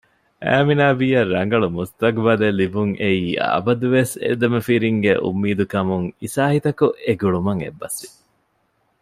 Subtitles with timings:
[0.45, 8.09] އައިމިނާބީއަށް ރަނގަޅު މުސްތަޤުބަލެއް ލިބުންއެއީ އަބަދުވެސް އެދެމަފިރިންގެ އުންމީދެއްކަމުން އިސާހިތަކު އެގުޅުމަށް އެއްބަސްވި